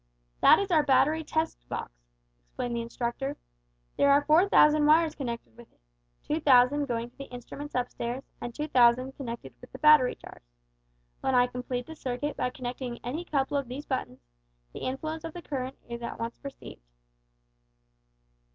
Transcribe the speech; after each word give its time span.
"That 0.39 0.57
is 0.57 0.71
our 0.71 0.81
Battery 0.81 1.23
Test 1.23 1.69
Box," 1.69 1.91
explained 2.41 2.75
the 2.75 2.81
Inspector. 2.81 3.37
"There 3.97 4.09
are 4.09 4.23
four 4.25 4.49
thousand 4.49 4.87
wires 4.87 5.13
connected 5.13 5.55
with 5.55 5.71
it 5.71 5.79
two 6.23 6.39
thousand 6.39 6.87
going 6.87 7.11
to 7.11 7.17
the 7.19 7.25
instruments 7.25 7.75
up 7.75 7.87
stairs, 7.87 8.23
and 8.41 8.51
two 8.51 8.67
thousand 8.67 9.11
connected 9.15 9.53
with 9.61 9.71
the 9.71 9.77
battery 9.77 10.15
jars. 10.15 10.41
When 11.19 11.35
I 11.35 11.45
complete 11.45 11.85
the 11.85 11.95
circuit 11.95 12.35
by 12.35 12.49
connecting 12.49 12.97
any 13.05 13.23
couple 13.23 13.57
of 13.57 13.67
these 13.67 13.85
buttons, 13.85 14.17
the 14.73 14.79
influence 14.79 15.23
of 15.23 15.33
the 15.35 15.41
current 15.43 15.77
is 15.87 16.01
at 16.01 16.19
once 16.19 16.39
perceived." 16.39 16.81